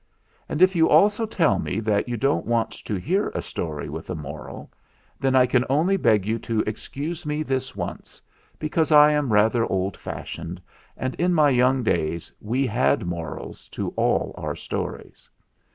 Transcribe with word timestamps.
And 0.49 0.63
if 0.63 0.75
you 0.75 0.89
also 0.89 1.27
tell 1.27 1.59
me 1.59 1.79
that 1.81 2.09
you 2.09 2.17
don't 2.17 2.47
want 2.47 2.71
to 2.71 2.95
hear 2.95 3.29
a 3.35 3.41
story 3.43 3.87
with 3.87 4.09
a 4.09 4.15
moral, 4.15 4.71
then 5.19 5.35
I 5.35 5.45
can 5.45 5.63
only 5.69 5.95
beg 5.95 6.25
you 6.25 6.39
to 6.39 6.61
excuse 6.65 7.23
me 7.23 7.43
this 7.43 7.75
once, 7.75 8.19
because 8.57 8.91
I 8.91 9.11
am 9.11 9.31
rather 9.31 9.63
old 9.63 9.95
fashioned, 9.95 10.59
and, 10.97 11.13
in 11.19 11.35
my 11.35 11.51
young 11.51 11.83
days, 11.83 12.33
we 12.41 12.65
had 12.65 13.05
morals 13.05 13.67
to 13.73 13.89
all 13.89 14.33
our 14.39 14.55
stories. 14.55 15.29